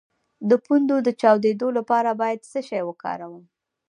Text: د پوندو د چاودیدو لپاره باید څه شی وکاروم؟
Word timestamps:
د 0.49 0.51
پوندو 0.65 0.95
د 1.03 1.09
چاودیدو 1.21 1.67
لپاره 1.77 2.09
باید 2.21 2.47
څه 2.51 2.59
شی 2.67 2.81
وکاروم؟ 2.85 3.43